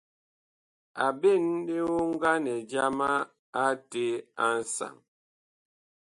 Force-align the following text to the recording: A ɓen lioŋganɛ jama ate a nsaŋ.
A 1.03 1.05
ɓen 1.19 1.43
lioŋganɛ 1.67 2.53
jama 2.69 3.09
ate 3.65 4.03
a 4.43 4.45
nsaŋ. 4.59 4.95